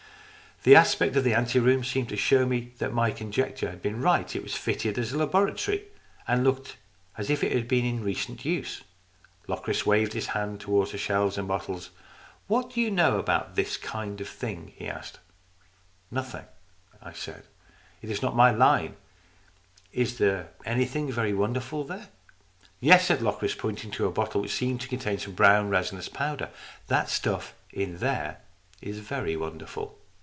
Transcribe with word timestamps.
The 0.63 0.75
aspect 0.75 1.15
of 1.15 1.23
the 1.23 1.33
anteroom 1.33 1.83
seemed 1.83 2.09
to 2.09 2.15
show 2.15 2.45
me 2.45 2.71
that 2.77 2.93
my 2.93 3.09
conjecture 3.09 3.71
had 3.71 3.81
been 3.81 3.99
right. 3.99 4.35
It 4.35 4.43
was 4.43 4.53
fitted 4.53 4.99
as 4.99 5.11
a 5.11 5.17
laboratory 5.17 5.85
and 6.27 6.43
looked 6.43 6.77
as 7.17 7.31
if 7.31 7.43
it 7.43 7.51
had 7.53 7.67
been 7.67 7.83
in 7.83 8.03
recent 8.03 8.45
use. 8.45 8.83
Locris 9.47 9.87
waved 9.87 10.13
his 10.13 10.27
hand 10.37 10.59
towards 10.61 10.91
the 10.91 10.97
o 10.99 10.99
210 10.99 11.01
STORIES 11.33 11.37
IN 11.39 11.47
GREY 11.47 11.55
shelves 11.57 11.67
and 11.67 12.47
bottles." 12.47 12.47
What 12.47 12.75
do 12.75 12.79
you 12.81 12.91
know 12.91 13.17
about 13.17 13.55
that 13.55 13.77
kind 13.81 14.21
of 14.21 14.29
thing?" 14.29 14.73
he 14.75 14.87
asked." 14.87 15.17
Nothing," 16.11 16.45
I 17.01 17.13
said." 17.13 17.45
It 18.03 18.11
is 18.11 18.21
not 18.21 18.33
in 18.33 18.37
my 18.37 18.51
line. 18.51 18.97
Is 19.91 20.19
there 20.19 20.51
anything 20.63 21.11
very 21.11 21.33
wonderful 21.33 21.85
there?" 21.85 22.09
"Yes," 22.79 23.07
said 23.07 23.23
Locris, 23.23 23.55
pointing 23.55 23.89
to 23.89 24.05
a 24.05 24.11
bottle 24.11 24.41
which 24.41 24.53
seemed 24.53 24.81
to 24.81 24.87
contain 24.87 25.17
some 25.17 25.33
brown 25.33 25.69
resinous 25.71 26.07
powder." 26.07 26.51
That 26.87 27.09
stuff 27.09 27.55
in 27.71 27.97
there 27.97 28.41
is 28.79 28.99
very 28.99 29.35
wonderful." 29.35 29.97